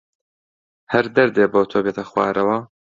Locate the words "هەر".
0.91-1.05